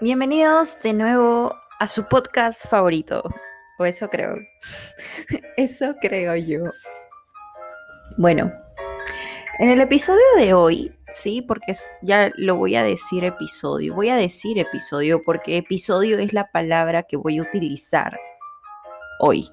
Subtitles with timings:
[0.00, 3.20] Bienvenidos de nuevo a su podcast favorito.
[3.80, 4.36] O eso creo.
[5.56, 6.70] eso creo yo.
[8.16, 8.52] Bueno,
[9.58, 11.72] en el episodio de hoy, sí, porque
[12.02, 13.92] ya lo voy a decir episodio.
[13.92, 18.20] Voy a decir episodio porque episodio es la palabra que voy a utilizar
[19.18, 19.50] hoy.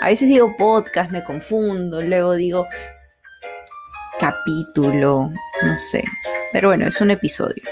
[0.00, 2.66] A veces digo podcast, me confundo, luego digo
[4.18, 5.30] capítulo,
[5.62, 6.02] no sé.
[6.52, 7.62] Pero bueno, es un episodio.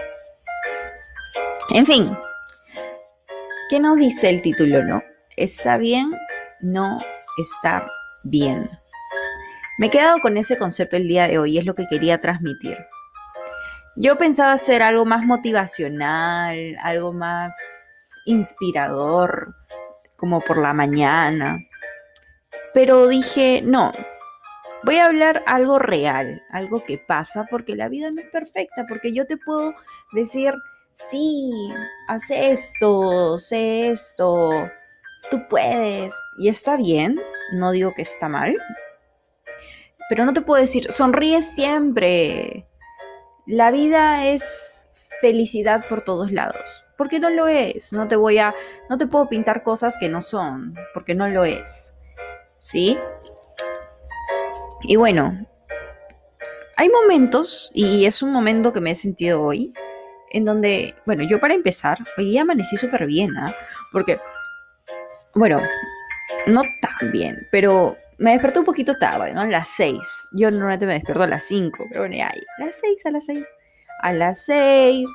[1.73, 2.11] En fin,
[3.69, 5.05] ¿qué nos dice el título, no?
[5.37, 6.13] ¿Está bien
[6.61, 6.99] no
[7.39, 7.89] estar
[8.25, 8.69] bien?
[9.79, 12.77] Me he quedado con ese concepto el día de hoy, es lo que quería transmitir.
[13.95, 17.55] Yo pensaba hacer algo más motivacional, algo más
[18.27, 19.55] inspirador,
[20.17, 21.57] como por la mañana.
[22.75, 23.93] Pero dije, no,
[24.83, 29.13] voy a hablar algo real, algo que pasa, porque la vida no es perfecta, porque
[29.13, 29.73] yo te puedo
[30.13, 30.53] decir,
[31.09, 31.73] sí,
[32.09, 34.69] haz esto, sé esto,
[35.31, 36.15] tú puedes.
[36.39, 37.21] Y está bien,
[37.53, 38.57] no digo que está mal,
[40.09, 42.67] pero no te puedo decir, sonríe siempre.
[43.47, 44.89] La vida es
[45.21, 47.93] felicidad por todos lados, porque no lo es.
[47.93, 48.55] No te voy a,
[48.89, 51.95] no te puedo pintar cosas que no son, porque no lo es.
[52.57, 52.99] ¿Sí?
[54.83, 55.47] Y bueno,
[56.77, 59.75] hay momentos, y es un momento que me he sentido hoy,
[60.31, 63.55] en donde, bueno, yo para empezar, hoy día amanecí súper bien, ¿ah?
[63.93, 64.21] Porque,
[65.35, 65.61] bueno,
[66.47, 69.41] no tan bien, pero me desperté un poquito tarde, ¿no?
[69.41, 70.29] A las 6.
[70.33, 73.27] Yo normalmente me despierto a las 5, pero bueno, ya, a las 6, a las
[73.27, 73.47] 6.
[74.03, 75.09] A las 6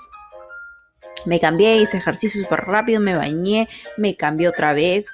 [1.26, 5.12] me cambié, hice ejercicio súper rápido, me bañé, me cambié otra vez,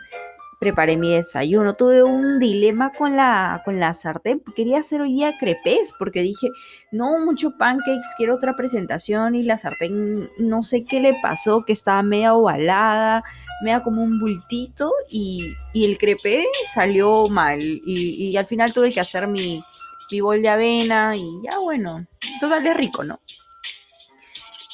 [0.62, 5.36] preparé mi desayuno, tuve un dilema con la, con la sartén, quería hacer hoy día
[5.40, 6.50] crepes, porque dije,
[6.92, 11.74] no, mucho pancakes, quiero otra presentación y la sartén, no sé qué le pasó, que
[11.74, 13.24] estaba media ovalada,
[13.64, 19.28] media como un bultito y, el crepe salió mal y, al final tuve que hacer
[19.28, 19.64] mi,
[20.12, 22.06] mi bol de avena y ya bueno,
[22.40, 23.20] total es rico, ¿no?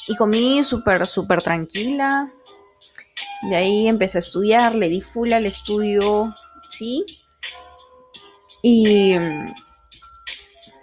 [0.06, 2.30] Y comí súper, súper tranquila,
[3.42, 6.34] de ahí empecé a estudiar, le di full al estudio,
[6.68, 7.04] ¿sí?
[8.62, 9.16] Y,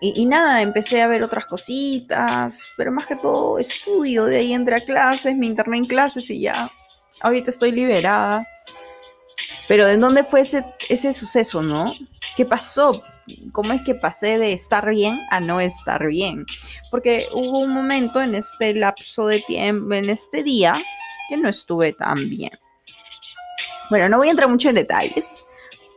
[0.01, 4.25] y, nada, empecé a ver otras cositas, pero más que todo estudio.
[4.25, 6.71] De ahí entré a clases, me interné en clases y ya.
[7.21, 8.45] Ahorita estoy liberada.
[9.67, 11.85] Pero ¿de dónde fue ese, ese suceso, no?
[12.37, 12.91] ¿Qué pasó?
[13.51, 16.45] ¿Cómo es que pasé de estar bien a no estar bien?
[16.91, 20.73] Porque hubo un momento en este lapso de tiempo, en este día,
[21.29, 22.51] que no estuve tan bien.
[23.89, 25.45] Bueno, no voy a entrar mucho en detalles,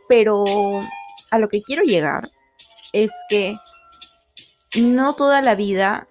[0.07, 0.43] pero
[1.31, 2.23] a lo que quiero llegar
[2.93, 3.57] es que
[4.75, 6.07] no toda la vida,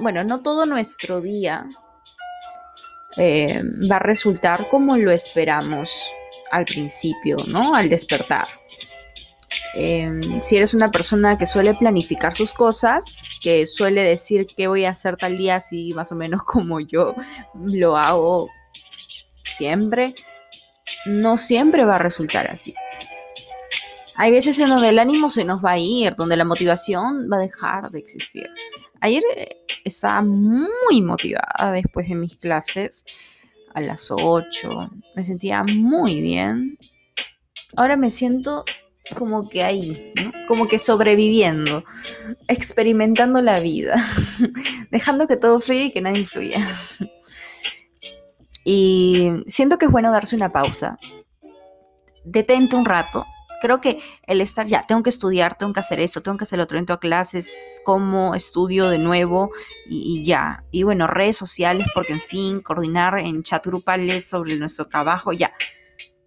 [0.00, 1.66] bueno, no todo nuestro día
[3.16, 6.12] eh, va a resultar como lo esperamos
[6.50, 7.74] al principio, ¿no?
[7.74, 8.46] Al despertar.
[9.74, 14.84] Em, si eres una persona que suele planificar sus cosas, que suele decir qué voy
[14.84, 17.14] a hacer tal día, así más o menos como yo
[17.54, 18.48] lo hago
[19.42, 20.14] siempre,
[21.06, 22.74] no siempre va a resultar así.
[24.16, 27.36] Hay veces en donde el ánimo se nos va a ir, donde la motivación va
[27.36, 28.48] a dejar de existir.
[29.00, 33.04] Ayer eh, estaba muy motivada después de mis clases
[33.74, 34.90] a las 8.
[35.16, 36.78] Me sentía muy bien.
[37.74, 38.64] Ahora me siento
[39.16, 40.12] como que ahí,
[40.46, 41.84] como que sobreviviendo,
[42.48, 43.96] experimentando la vida,
[44.90, 46.66] dejando que todo fluya y que nadie influya.
[48.64, 50.98] Y siento que es bueno darse una pausa.
[52.24, 53.26] Detente un rato.
[53.60, 56.58] Creo que el estar ya, tengo que estudiar, tengo que hacer esto, tengo que hacer
[56.58, 59.50] lo otro, entro a clases, como estudio de nuevo
[59.88, 60.64] y, ya.
[60.72, 65.52] Y bueno, redes sociales, porque en fin, coordinar en chat grupales sobre nuestro trabajo, ya.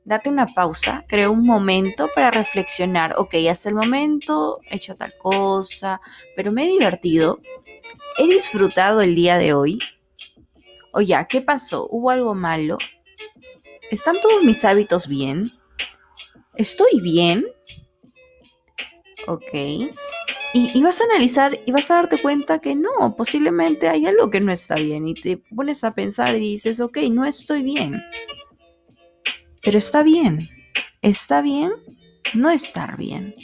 [0.05, 3.15] Date una pausa, creo un momento para reflexionar.
[3.17, 5.99] Ok, hasta el momento he hecho tal cosa,
[6.37, 7.41] pero me he divertido.
[8.17, 9.79] He disfrutado el día de hoy
[10.95, 11.87] o ya, ¿qué pasó?
[11.91, 12.77] ¿Hubo algo malo?
[13.91, 15.51] ¿Están todos mis hábitos bien?
[16.55, 17.45] ¿Estoy bien?
[19.27, 19.53] Ok.
[20.53, 24.39] Y, vas a analizar y vas a darte cuenta que no, posiblemente hay algo que
[24.39, 25.05] no está bien.
[25.05, 28.01] Y te pones a pensar y dices, ok, no estoy bien.
[29.63, 30.47] Pero está bien.
[31.01, 31.73] ¿Está bien?
[32.33, 33.35] No estar bien.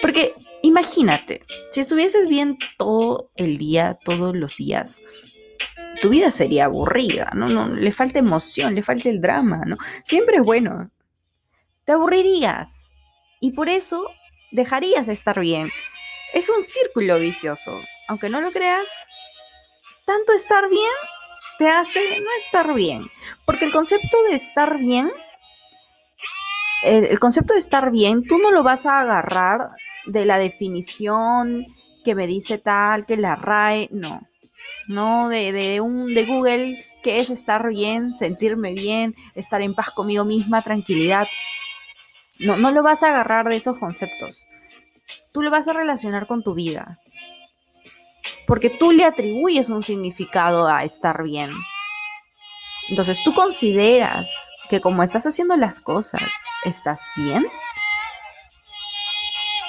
[0.00, 5.00] Porque imagínate, si estuvieses bien todo el día, todos los días,
[6.02, 7.48] tu vida sería aburrida, ¿no?
[7.48, 9.76] no le falta emoción, le falta el drama, ¿no?
[10.04, 10.90] Siempre es bueno.
[11.84, 12.92] Te aburrirías
[13.40, 14.08] y por eso
[14.50, 15.70] dejarías de estar bien.
[16.34, 17.80] Es un círculo vicioso.
[18.08, 18.88] Aunque no lo creas,
[20.04, 20.92] tanto estar bien
[21.58, 23.06] te hace no estar bien.
[23.46, 25.08] Porque el concepto de estar bien,
[26.82, 29.68] el, concepto de estar bien, tú no lo vas a agarrar
[30.06, 31.64] de la definición
[32.04, 34.31] que me dice tal, que la RAE, no.
[34.88, 40.24] No de, un, de Google, que es estar bien, sentirme bien, estar en paz conmigo
[40.24, 41.26] misma, tranquilidad.
[42.38, 44.46] No, no lo vas a agarrar de esos conceptos.
[45.32, 46.98] Tú lo vas a relacionar con tu vida.
[48.46, 51.50] Porque tú le atribuyes un significado a estar bien.
[52.88, 54.28] Entonces, ¿tú consideras
[54.68, 56.30] que como estás haciendo las cosas,
[56.64, 57.46] estás bien?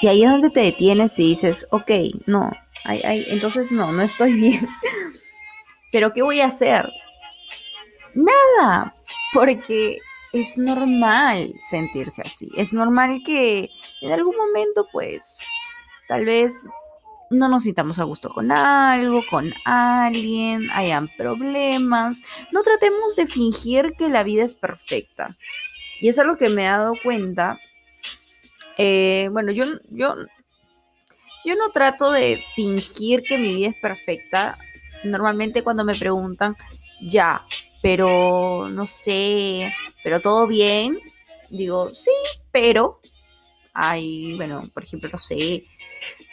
[0.00, 1.90] Y ahí es donde te detienes y dices, ok,
[2.26, 2.50] no,
[2.84, 4.68] entonces no, no estoy bien.
[5.92, 6.90] Pero ¿qué voy a hacer?
[8.14, 8.94] Nada,
[9.32, 9.98] porque
[10.32, 12.50] es normal sentirse así.
[12.56, 13.70] Es normal que
[14.00, 15.38] en algún momento, pues,
[16.08, 16.64] tal vez
[17.30, 22.22] no nos sintamos a gusto con algo, con alguien, hayan problemas.
[22.52, 25.28] No tratemos de fingir que la vida es perfecta.
[26.00, 27.60] Y es algo que me he dado cuenta.
[28.76, 30.16] Eh, bueno, yo, yo,
[31.44, 34.56] yo no trato de fingir que mi vida es perfecta.
[35.04, 36.56] Normalmente cuando me preguntan,
[37.02, 37.44] ya,
[37.82, 40.98] pero no sé, pero todo bien,
[41.50, 42.10] digo, sí,
[42.50, 43.00] pero
[43.74, 45.62] hay, bueno, por ejemplo, no sé,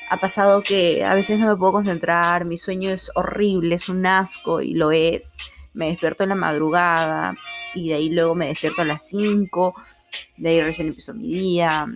[0.10, 4.06] ha pasado que a veces no me puedo concentrar, mi sueño es horrible, es un
[4.06, 5.38] asco y lo es.
[5.74, 7.34] Me despierto en la madrugada
[7.74, 9.74] y de ahí luego me despierto a las 5,
[10.38, 11.88] de ahí recién empiezo mi día,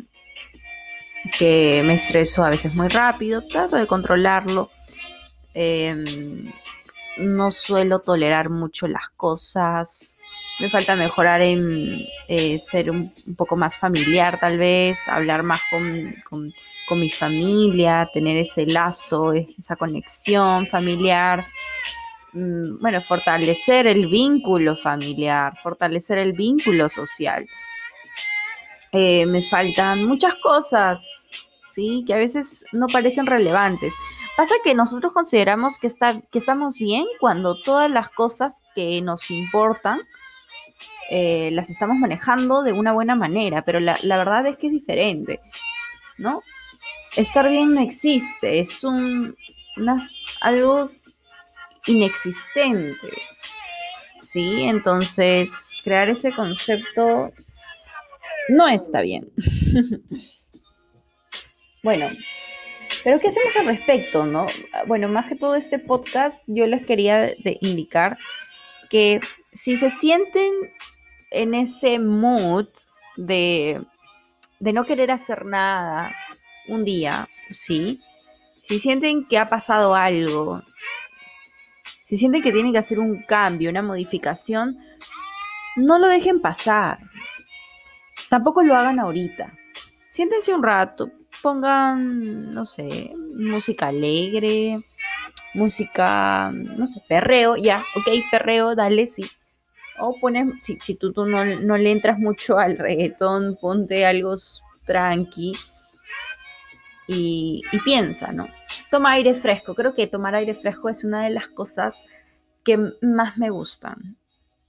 [1.37, 4.69] que me estreso a veces muy rápido, trato de controlarlo.
[5.53, 6.03] Em,
[7.17, 10.17] no suelo tolerar mucho las cosas.
[10.59, 16.15] Me falta mejorar en eh, ser un, poco más familiar tal vez, hablar más con,
[16.29, 21.45] con, mi familia, tener ese lazo, esa conexión familiar.
[22.33, 27.45] Mm, bueno, fortalecer el vínculo familiar, fortalecer el vínculo social.
[28.95, 32.05] Eh, me faltan muchas cosas, ¿sí?
[32.07, 33.93] Que a veces no parecen relevantes.
[34.37, 39.31] Pasa que nosotros consideramos que, está, que estamos bien cuando todas las cosas que nos
[39.31, 39.99] importan
[41.09, 45.39] eh, las estamos manejando de una buena manera, pero la, verdad es que es diferente,
[46.17, 46.41] ¿no?
[47.15, 49.35] Estar bien no existe, es un,
[50.41, 50.89] algo
[51.85, 53.09] inexistente,
[54.19, 54.63] ¿sí?
[54.63, 57.31] Entonces, crear ese concepto
[58.49, 59.31] no está bien.
[61.83, 62.09] bueno,
[63.03, 64.45] pero ¿qué hacemos al respecto, no?
[64.87, 67.31] Bueno, más que todo este podcast, yo les quería
[67.61, 68.17] indicar
[68.89, 69.19] que
[69.53, 70.51] si se sienten
[71.31, 72.67] en ese mood
[73.17, 73.81] de,
[74.59, 76.15] de no querer hacer nada
[76.67, 78.01] un día, ¿sí?
[78.55, 80.61] Si sienten que ha pasado algo,
[82.03, 84.79] si sienten que tienen que hacer un cambio, una modificación,
[85.75, 86.99] no lo dejen pasar.
[88.35, 89.53] Tampoco lo hagan ahorita.
[90.07, 91.09] Siéntense un rato,
[91.41, 94.81] pongan, no sé, música alegre,
[95.53, 99.23] música, no sé, perreo, ya, ok, perreo, dale, sí.
[100.01, 104.33] O pones, si, si tú, tú no, no, le entras mucho al reggaetón, ponte algo
[104.83, 105.53] tranqui
[107.07, 108.49] y, y piensa, ¿no?
[108.91, 109.75] Toma aire fresco.
[109.75, 112.03] Creo que tomar aire fresco es una de las cosas
[112.65, 114.17] que más me gustan.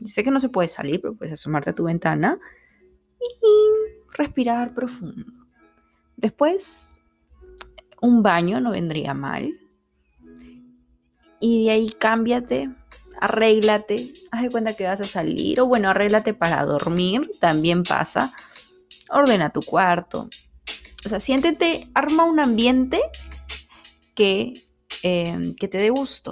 [0.05, 2.39] Sé que no se puede salir, pero puedes asomarte a tu ventana
[3.43, 5.33] y respirar profundo.
[6.17, 6.97] Después,
[8.01, 9.59] un baño no vendría mal.
[11.41, 12.71] Y de ahí cámbiate,
[13.21, 15.61] arréglate, haz de cuenta que vas a salir.
[15.61, 18.33] O bueno, arréglate para dormir, también pasa.
[19.11, 20.29] Ordena tu cuarto.
[21.05, 23.01] O sea, siéntete, arma un ambiente
[24.15, 24.55] que,
[25.03, 26.31] em, que te dé gusto,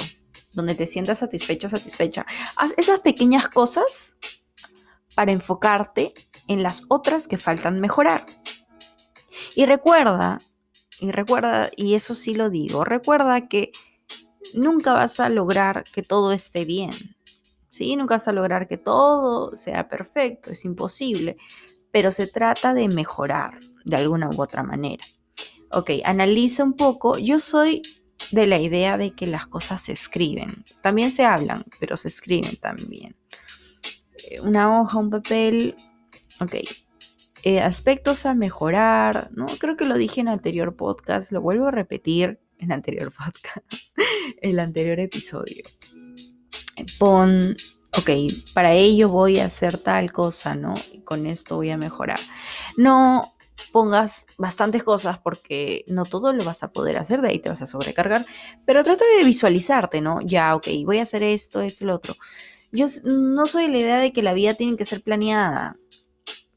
[0.52, 2.26] donde te sientas satisfecho, satisfecha.
[2.56, 4.16] Haz esas pequeñas cosas
[5.14, 6.12] para enfocarte
[6.48, 8.24] en las otras que faltan mejorar.
[9.54, 10.38] Y recuerda,
[11.00, 13.72] y recuerda, y eso sí lo digo, recuerda que
[14.54, 16.92] nunca vas a lograr que todo esté bien.
[17.70, 17.96] ¿Sí?
[17.96, 21.36] Nunca vas a lograr que todo sea perfecto, es imposible,
[21.90, 25.04] pero se trata de mejorar de alguna u otra manera.
[25.72, 27.18] Ok, analiza un poco.
[27.18, 27.82] Yo soy
[28.30, 30.50] de la idea de que las cosas se escriben.
[30.82, 33.16] También se hablan, pero se escriben también.
[34.30, 35.74] Eh, una hoja, un papel.
[36.40, 36.56] Ok,
[37.44, 39.46] eh, aspectos a mejorar, ¿no?
[39.58, 43.12] Creo que lo dije en el anterior podcast, lo vuelvo a repetir en el anterior
[43.18, 43.98] podcast,
[44.40, 45.64] el anterior episodio.
[46.98, 47.54] Pon,
[47.98, 48.10] ok,
[48.54, 50.74] para ello voy a hacer tal cosa, ¿no?
[50.92, 52.18] Y con esto voy a mejorar.
[52.76, 53.22] No,
[53.72, 57.60] pongas bastantes cosas porque no todo lo vas a poder hacer, de ahí te vas
[57.60, 58.24] a sobrecargar,
[58.64, 60.20] pero trata de visualizarte, ¿no?
[60.22, 62.14] Ya, ok, voy a hacer esto, esto, lo otro.
[62.72, 65.76] Yo no soy la idea de que la vida tiene que ser planeada.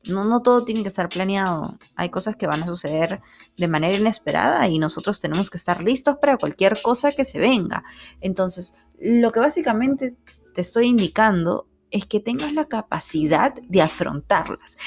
[0.10, 1.78] No, todo tiene que estar planeado.
[1.96, 3.22] Hay cosas que van a suceder
[3.58, 7.84] de manera inesperada y nosotros tenemos que estar listos para cualquier cosa que se venga.
[8.22, 10.16] Entonces, lo que básicamente
[10.54, 14.78] te estoy indicando es que tengas la capacidad de afrontarlas.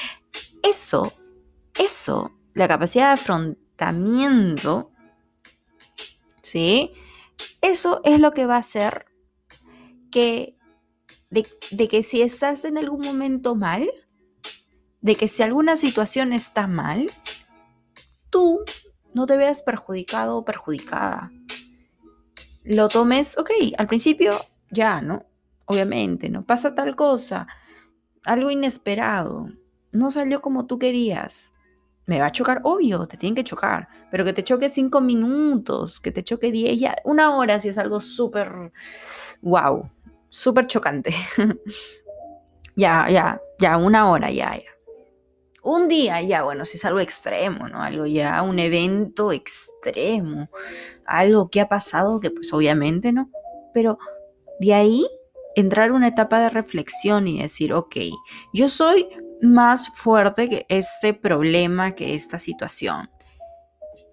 [0.62, 1.12] Eso
[1.78, 4.90] eso, la capacidad de afrontamiento,
[6.42, 6.92] ¿sí?
[7.60, 9.06] Eso es lo que va a hacer
[10.10, 10.56] que,
[11.30, 13.88] de que si estás en algún momento mal,
[15.00, 17.10] de que si alguna situación está mal,
[18.30, 18.60] tú
[19.14, 21.32] no te veas perjudicado o perjudicada.
[22.64, 24.38] Lo tomes, ok, al principio
[24.70, 25.24] ya, ¿no?
[25.66, 26.44] Obviamente, ¿no?
[26.44, 27.46] Pasa tal cosa,
[28.24, 29.48] algo inesperado,
[29.92, 31.54] no salió como tú querías
[32.10, 36.00] me va a chocar, obvio, te tienen que chocar, pero que te choque cinco minutos,
[36.00, 38.72] que te choque diez, ya, una hora si es algo súper,
[39.42, 39.88] wow,
[40.28, 41.14] súper chocante.
[42.74, 44.70] ya, ya, ya, una hora, ya, ya.
[45.62, 47.82] Un día, ya, bueno, si es algo extremo, ¿no?
[47.82, 50.48] Algo ya, un evento extremo,
[51.04, 53.30] algo que ha pasado que pues obviamente, ¿no?
[53.74, 53.98] Pero
[54.58, 55.06] de ahí
[55.54, 57.96] entrar una etapa de reflexión y decir, ok,
[58.54, 59.08] yo soy
[59.42, 63.10] más fuerte que ese problema, que esta situación.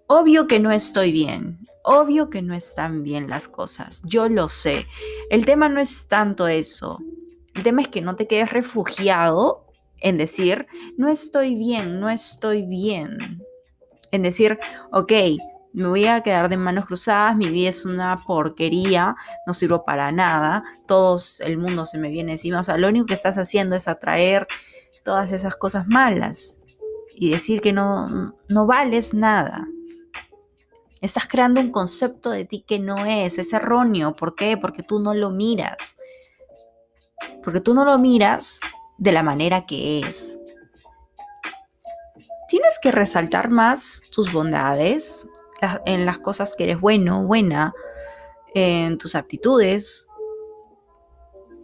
[0.08, 4.88] Obvio que no estoy bien, obvio que no están bien las cosas, yo lo sé.
[5.30, 7.00] El tema no es tanto eso,
[7.56, 9.67] el tema es que no te quedes refugiado
[10.00, 13.42] en decir, no estoy bien, no estoy bien.
[14.12, 14.60] En decir,
[14.92, 15.12] ok,
[15.74, 20.12] me voy a quedar de manos cruzadas, mi vida es una porquería, no sirvo para
[20.12, 23.76] nada, todo el mundo se me viene encima, o sea, lo único que estás haciendo
[23.76, 24.48] es atraer
[25.04, 26.60] todas esas cosas malas
[27.14, 29.68] y decir que no, no vales nada.
[31.00, 34.16] Estás creando un concepto de ti que no es, es erróneo.
[34.16, 34.58] ¿Por qué?
[34.58, 35.96] Porque tú no lo miras.
[37.44, 38.60] Porque tú no lo miras
[38.98, 40.40] de la manera que es.
[42.48, 45.28] Tienes que resaltar más tus bondades
[45.86, 47.74] en las cosas que eres bueno, buena,
[48.54, 50.08] en tus aptitudes.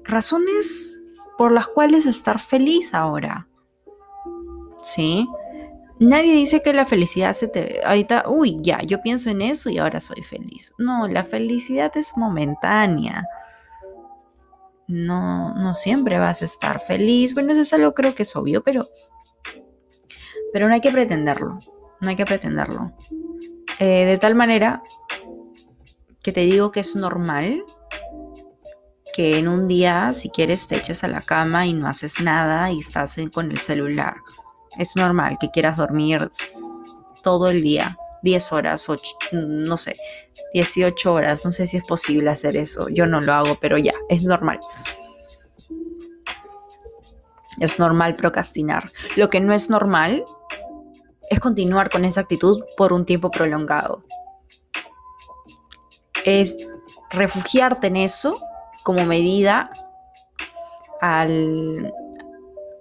[0.04, 1.02] Razones
[1.38, 3.48] por las cuales estar feliz ahora.
[4.82, 5.28] ¿Sí?
[6.00, 7.82] Nadie dice que la felicidad se te...
[7.86, 10.74] Ahorita, uy, ya, yo pienso en eso y ahora soy feliz.
[10.78, 13.26] No, la felicidad es momentánea.
[14.94, 17.34] No, no siempre vas a estar feliz.
[17.34, 18.88] Bueno, eso es algo creo que es obvio, pero...
[20.54, 21.60] Pero no hay que pretenderlo.
[22.00, 22.96] No hay que pretenderlo.
[23.80, 24.84] Eh, de tal manera
[26.22, 27.64] que te digo que es normal
[29.16, 32.72] que en un día, si quieres, te eches a la cama y no haces nada
[32.72, 34.18] y estás con el celular.
[34.78, 36.30] Es normal que quieras dormir
[37.24, 39.96] todo el día, 10 horas, 8, no sé,
[40.54, 42.90] 18 horas, no sé si es posible hacer eso.
[42.90, 44.60] Yo no lo hago, pero ya, es normal.
[47.60, 48.92] Es normal procrastinar.
[49.16, 50.26] Lo que no es normal
[51.30, 54.04] es continuar con esa actitud por un tiempo prolongado.
[56.26, 56.70] Es
[57.12, 58.42] refugiarte en eso
[58.84, 59.72] como medida
[61.02, 61.94] al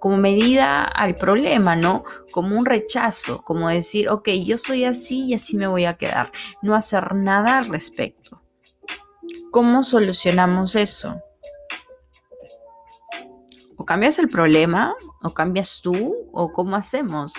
[0.03, 2.03] como medida al problema, ¿no?
[2.29, 6.29] Como un rechazo, como decir, ok, yo soy así y así me voy a quedar,
[6.61, 8.43] no hacer nada al respecto.
[9.49, 11.21] ¿Cómo solucionamos eso?
[13.77, 17.31] O cambias el problema, o cambias tú, o cómo hacemos.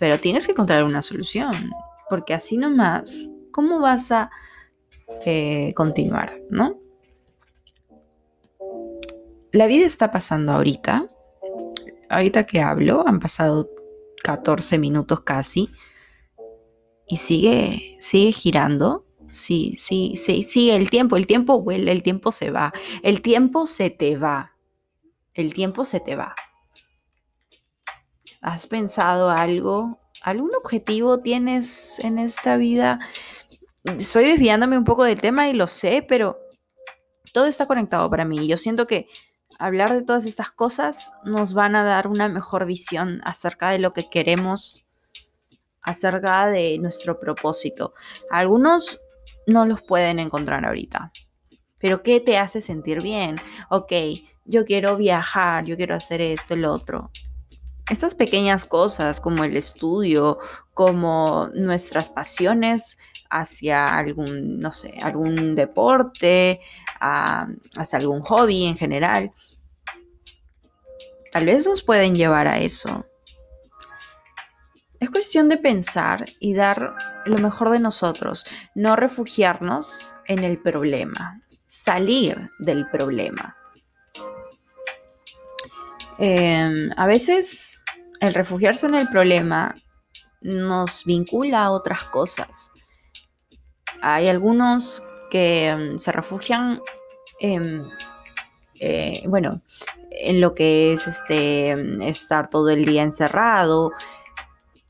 [0.00, 1.70] Pero tienes que encontrar una solución,
[2.10, 4.28] porque así nomás, ¿cómo vas a
[5.24, 6.80] eh, continuar, no?
[9.52, 11.06] la vida está pasando ahorita.
[12.08, 13.70] Ahorita que hablo, han pasado
[14.22, 15.70] 14 minutos casi.
[17.06, 19.06] Y sigue, sigue girando.
[19.30, 21.16] Sí, sí, sí, sigue el tiempo.
[21.16, 22.72] El tiempo vuela, el tiempo se va.
[23.02, 24.56] El tiempo se te va.
[25.34, 26.34] El tiempo se te va.
[28.40, 29.98] ¿Has pensado algo?
[30.22, 33.00] ¿Algún objetivo tienes en esta vida?
[33.84, 36.38] Estoy desviándome un poco del tema y lo sé, pero
[37.32, 38.46] todo está conectado para mí.
[38.46, 39.06] Yo siento que
[39.58, 43.92] hablar de todas estas cosas nos van a dar una mejor visión acerca de lo
[43.92, 44.86] que queremos,
[45.82, 47.92] acerca de nuestro propósito.
[48.30, 49.00] Algunos
[49.46, 51.12] no los pueden encontrar ahorita.
[51.78, 53.40] Pero ¿qué te hace sentir bien?
[53.70, 53.92] Ok,
[54.44, 57.10] yo quiero viajar, yo quiero hacer esto, el otro.
[57.88, 60.38] Estas pequeñas cosas como el estudio,
[60.74, 62.98] como nuestras pasiones
[63.30, 66.60] hacia algún, no sé, algún deporte,
[67.00, 69.32] hacia algún hobby en general,
[71.32, 73.06] tal vez nos pueden llevar a eso.
[75.00, 81.40] Es cuestión de pensar y dar lo mejor de nosotros, no refugiarnos en el problema,
[81.66, 83.56] salir del problema.
[86.18, 87.84] Em, a veces
[88.20, 89.76] el refugiarse en el problema
[90.40, 92.70] nos vincula a otras cosas.
[94.02, 96.80] Hay algunos que em, se refugian
[97.40, 97.82] en,
[98.80, 99.62] eh, bueno,
[100.10, 103.92] en lo que es este, estar todo el día encerrado,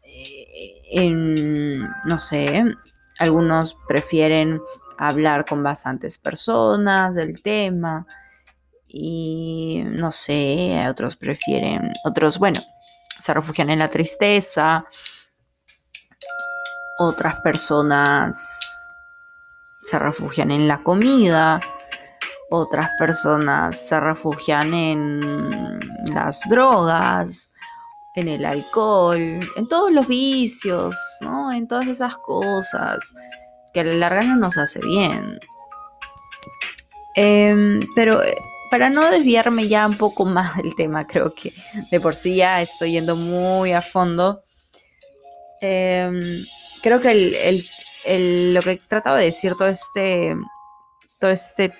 [0.02, 2.64] eh, en, no sé,
[3.18, 4.60] algunos prefieren
[4.96, 8.06] hablar con bastantes personas del tema
[8.88, 12.60] y no sé, otros prefieren, otros, bueno,
[13.18, 14.86] se refugian en la tristeza,
[16.98, 18.58] otras personas
[19.82, 21.60] se refugian en la comida,
[22.50, 25.80] otras personas se refugian en
[26.14, 27.52] las drogas,
[28.14, 29.18] en el alcohol,
[29.56, 31.52] en todos los vicios, ¿no?
[31.52, 33.14] En todas esas cosas
[33.72, 35.38] que a la larga no nos hace bien.
[37.14, 38.36] Em, pero eh,
[38.70, 41.52] para no desviarme ya un poco más del tema, creo que
[41.90, 44.42] de por sí ya estoy yendo muy a fondo.
[45.60, 46.22] Em,
[46.82, 47.62] creo que
[48.06, 50.36] lo que he tratado de decir todo este,
[51.20, 51.72] todo este,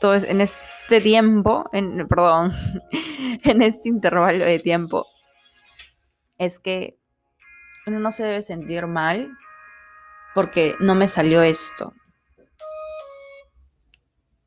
[0.00, 2.52] todo en este tiempo, en, perdón,
[3.44, 5.06] en este intervalo de tiempo,
[6.38, 6.98] es que
[7.86, 9.30] uno no se debe sentir mal
[10.34, 11.94] porque no me salió esto.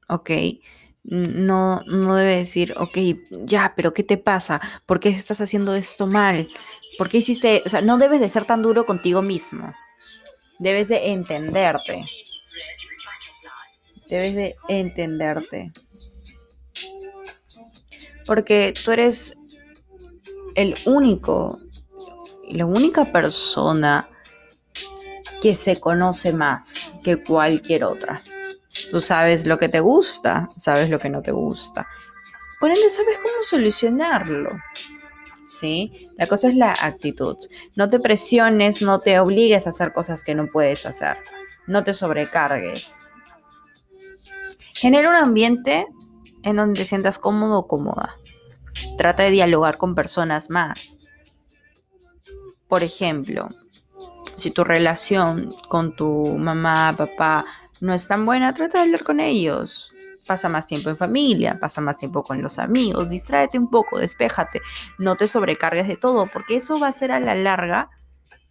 [0.07, 0.29] ¿Ok?
[1.03, 2.97] no, no debe decir, ok,
[3.45, 4.61] ya, pero ¿qué te pasa?
[4.85, 6.49] ¿Por qué estás haciendo esto mal?
[6.97, 7.63] ¿Por qué hiciste?
[7.65, 9.73] O sea, no debes de ser tan duro contigo mismo.
[10.59, 12.05] Debes de entenderte.
[14.09, 15.71] Debes de entenderte.
[18.25, 19.37] Porque tú eres
[20.55, 21.59] el único,
[22.49, 24.07] la única persona
[25.41, 28.21] que se conoce más que cualquier otra.
[28.91, 31.87] Tú sabes lo que te gusta, sabes lo que no te gusta.
[32.59, 34.49] Por ende, sabes cómo solucionarlo.
[35.49, 36.11] ¿Sí?
[36.15, 37.35] La cosa es la actitud.
[37.75, 41.17] No te presiones, no te obligues a hacer cosas que no puedes hacer.
[41.65, 43.09] No te sobrecargues.
[44.75, 45.87] Genera un ambiente
[46.43, 48.15] en donde te sientas cómodo o cómoda.
[48.97, 51.09] Trata de dialogar con personas más.
[52.67, 53.47] Por ejemplo,
[54.35, 57.43] si tu relación con tu mamá, papá
[57.81, 59.95] no es tan buena, trata de hablar con ellos.
[60.29, 64.61] Pasa más tiempo en familia, pasa más tiempo con los amigos, distráete un poco, despéjate,
[64.99, 67.89] no te sobrecargues de todo, porque eso va a ser a la larga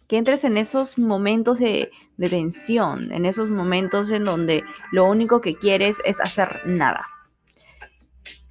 [0.09, 5.39] que entres en esos momentos de, de tensión, en esos momentos en donde lo único
[5.39, 7.07] que quieres es hacer nada.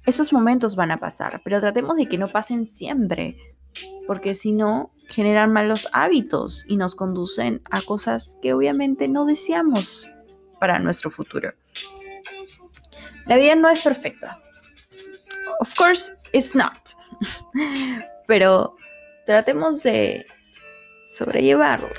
[0.07, 3.37] Esos momentos van a pasar, pero tratemos de que no pasen siempre,
[4.07, 10.09] porque si no, generan malos hábitos y nos conducen a cosas que obviamente no deseamos
[10.59, 11.53] para nuestro futuro.
[13.29, 14.41] La vida no es perfecta.
[15.59, 16.75] Of course, it's not.
[18.27, 18.75] Pero
[19.27, 20.25] tratemos de
[21.07, 21.89] sobrellevarlo.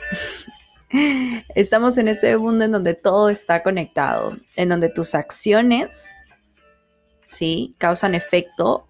[1.55, 6.11] Estamos en ese mundo en donde todo está conectado, en donde tus acciones,
[7.25, 7.77] ¿sí?
[7.79, 8.89] Causan efecto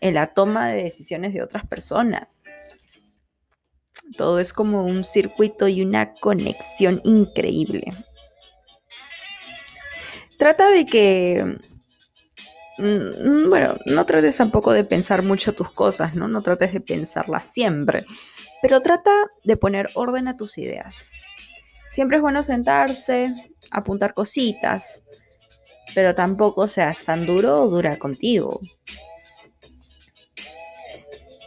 [0.00, 2.42] en la toma de decisiones de otras personas.
[4.16, 7.92] Todo es como un circuito y una conexión increíble.
[10.40, 11.58] Trata de que,
[12.78, 16.28] mm, bueno, no trates tampoco de pensar mucho tus cosas, ¿no?
[16.28, 18.02] No trates de pensarlas siempre,
[18.62, 19.10] pero trata
[19.44, 21.10] de poner orden a tus ideas.
[21.90, 25.04] Siempre es bueno sentarse, apuntar cositas,
[25.94, 28.62] pero tampoco seas tan duro o dura contigo.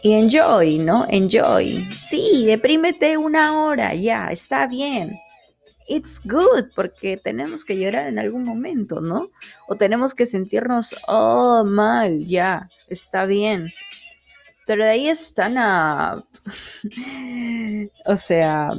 [0.04, 1.04] Y enjoy, ¿no?
[1.10, 1.84] Enjoy.
[1.90, 5.18] Sí, deprímete una hora, ya, está bien
[5.88, 9.28] it's good porque tenemos que llorar en algún momento, ¿no?
[9.68, 13.70] O tenemos que sentirnos, oh, mal, ya, está bien.
[14.66, 16.14] Pero de ahí están a...
[18.06, 18.70] o sea,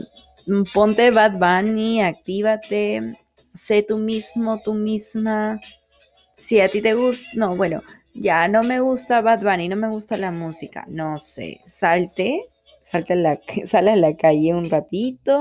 [0.74, 3.18] ponte Bad Bunny, actívate,
[3.54, 5.60] sé tú mismo, tú misma.
[6.34, 7.82] Si a ti te gusta, no, bueno,
[8.13, 12.50] ya no me gusta Bad Bunny, no me gusta la música, no sé, salte,
[12.82, 15.39] salte a la, sale a la calle un ratito,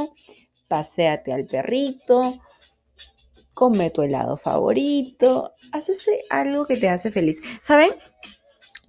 [0.69, 2.41] paséate al perrito,
[3.53, 7.41] come tu helado favorito, haces algo que te hace feliz.
[7.63, 7.91] ¿Saben?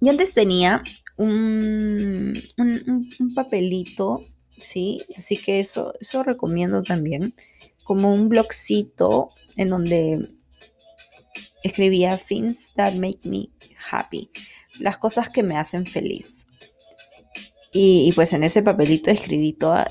[0.00, 0.82] Yo antes tenía
[1.16, 4.20] un, un, papelito,
[4.58, 4.98] ¿sí?
[5.16, 7.34] Así que eso, eso recomiendo también,
[7.84, 10.20] como un blogcito en donde
[11.62, 13.48] escribía things that make me
[13.90, 14.30] happy,
[14.80, 16.46] las cosas que me hacen feliz.
[17.72, 19.88] Y, pues en ese papelito escribí todas,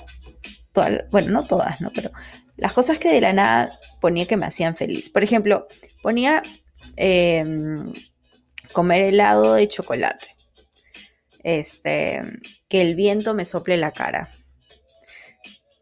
[1.11, 1.91] bueno, no todas, ¿no?
[1.93, 2.11] Pero
[2.57, 5.09] las cosas que de la nada ponía que me hacían feliz.
[5.09, 5.67] Por ejemplo,
[6.01, 6.41] ponía
[6.95, 7.93] em,
[8.73, 10.27] comer helado de chocolate.
[11.43, 12.23] Este,
[12.67, 14.29] que el viento me sople la cara.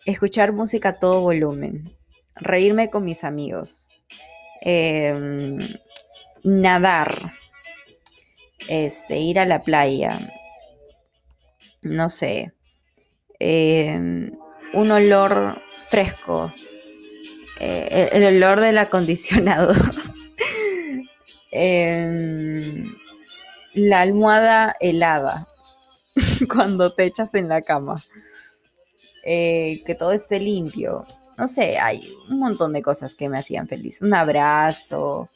[0.06, 1.97] Escuchar música a todo volumen.
[2.36, 3.89] Reírme con mis amigos.
[4.62, 5.58] Em,
[6.43, 7.34] nadar.
[8.67, 10.17] Este, ir a la playa
[11.84, 12.53] no sé,
[13.39, 14.32] em,
[14.74, 16.54] un olor fresco,
[17.60, 19.76] eh, el, olor del acondicionador,
[21.52, 22.96] em,
[23.74, 25.48] la almohada helada
[26.54, 28.02] cuando te echas en la cama,
[29.24, 31.04] eh, que todo esté limpio.
[31.38, 34.02] No sé, hay un montón de cosas que me hacían feliz.
[34.02, 35.30] Un abrazo,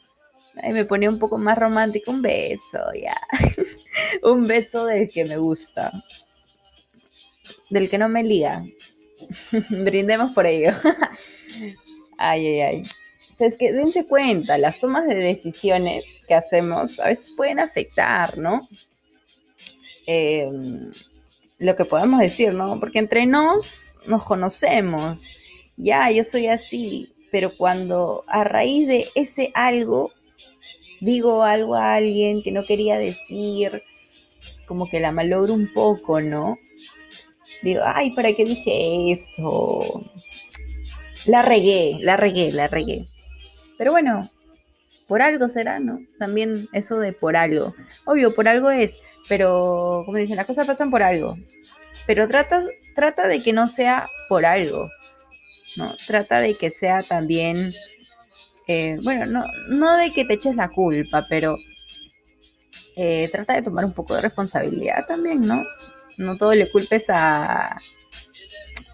[0.62, 3.16] me ponía un poco más romántico, un beso, ya.
[4.22, 5.92] un beso del que me gusta
[7.70, 8.64] del que no me liga.
[9.70, 10.72] Brindemos por ello.
[12.18, 12.82] ay, ay, ay.
[13.36, 18.60] Pues que dense cuenta, las tomas de decisiones que hacemos a veces pueden afectar, ¿no?
[20.06, 20.90] Em,
[21.58, 22.80] lo que podemos decir, ¿no?
[22.80, 25.28] Porque entre nos nos conocemos.
[25.76, 30.10] Ya, yo soy así, pero cuando a raíz de ese algo
[31.00, 33.82] digo algo a alguien que no quería decir,
[34.66, 36.58] como que la malogro un poco, ¿no?
[37.62, 40.04] Digo, ay, ¿para qué dije eso?
[41.26, 43.04] La regué, la regué, la regué.
[43.76, 44.28] Pero bueno,
[45.06, 46.00] por algo será, ¿no?
[46.18, 47.74] También eso de por algo.
[48.04, 51.36] Obvio, por algo es, pero como dicen, las cosas pasan por algo.
[52.06, 52.62] Pero trata,
[52.94, 54.88] trata de que no sea por algo,
[55.76, 55.94] ¿no?
[56.06, 57.70] Trata de que sea también,
[58.66, 61.56] eh, bueno, no, no de que te eches la culpa, pero
[62.96, 65.62] eh, trata de tomar un poco de responsabilidad también, ¿no?
[66.18, 67.78] No todo le culpes a,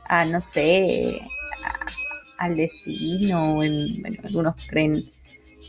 [0.07, 1.21] a no sé,
[2.39, 4.93] al destino, en, bueno, algunos creen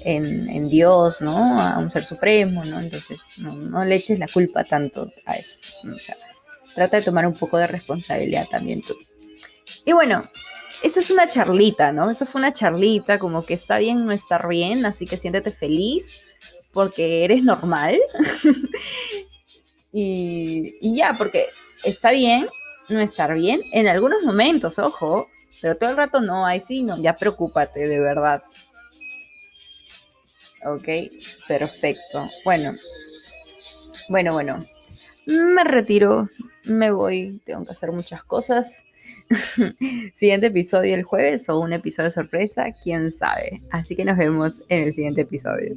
[0.04, 1.60] en, Dios, ¿no?
[1.60, 2.80] A un ser supremo, ¿no?
[2.80, 5.60] Entonces, no, le eches la culpa tanto a eso.
[6.74, 8.96] Trata de tomar un poco de responsabilidad también tú.
[9.86, 10.24] Y bueno,
[10.84, 12.10] esta es una charlita, ¿no?
[12.10, 16.22] Esa fue una charlita, como que está bien no estar bien, así que siéntete feliz
[16.76, 17.98] porque eres normal.
[19.98, 21.48] Y, ya, porque
[21.86, 22.50] está bien
[22.90, 25.30] no estar bien en algunos momentos, ojo,
[25.62, 28.44] pero todo el rato no, hay sí, no, ya preocúpate, de verdad.
[30.66, 30.88] Ok,
[31.48, 32.26] perfecto.
[32.44, 32.70] Bueno,
[34.10, 34.66] bueno, bueno.
[35.28, 36.30] Me retiro,
[36.66, 38.84] me voy, tengo que hacer muchas cosas.
[40.14, 43.62] siguiente episodio el jueves o un episodio sorpresa, quién sabe.
[43.72, 45.74] Así que nos vemos en el siguiente episodio.